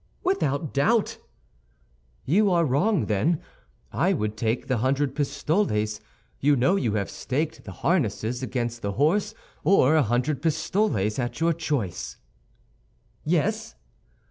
"Without 0.23 0.73
doubt." 0.73 1.19
"You 2.25 2.49
are 2.49 2.65
wrong, 2.65 3.05
then. 3.05 3.39
I 3.91 4.13
would 4.13 4.35
take 4.35 4.65
the 4.65 4.77
hundred 4.77 5.13
pistoles. 5.13 5.99
You 6.39 6.55
know 6.55 6.75
you 6.75 6.93
have 6.95 7.07
staked 7.07 7.65
the 7.65 7.71
harnesses 7.71 8.41
against 8.41 8.81
the 8.81 8.93
horse 8.93 9.35
or 9.63 9.95
a 9.95 10.01
hundred 10.01 10.41
pistoles, 10.41 11.19
at 11.19 11.39
your 11.39 11.53
choice." 11.53 12.17
"Yes." 13.25 13.75